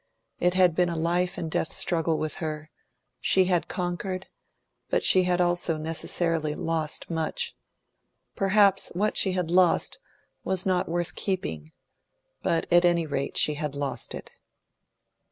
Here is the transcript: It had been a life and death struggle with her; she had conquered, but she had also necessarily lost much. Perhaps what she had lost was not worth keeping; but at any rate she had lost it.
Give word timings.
It 0.39 0.55
had 0.55 0.73
been 0.73 0.89
a 0.89 0.95
life 0.95 1.37
and 1.37 1.51
death 1.51 1.71
struggle 1.71 2.17
with 2.17 2.37
her; 2.37 2.71
she 3.19 3.45
had 3.45 3.67
conquered, 3.67 4.29
but 4.89 5.03
she 5.03 5.25
had 5.25 5.39
also 5.39 5.77
necessarily 5.77 6.55
lost 6.55 7.11
much. 7.11 7.55
Perhaps 8.35 8.89
what 8.95 9.15
she 9.15 9.33
had 9.33 9.51
lost 9.51 9.99
was 10.43 10.65
not 10.65 10.89
worth 10.89 11.13
keeping; 11.13 11.71
but 12.41 12.65
at 12.73 12.83
any 12.83 13.05
rate 13.05 13.37
she 13.37 13.53
had 13.53 13.75
lost 13.75 14.15
it. 14.15 14.31